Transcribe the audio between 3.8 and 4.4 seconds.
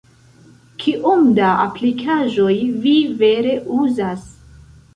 uzas?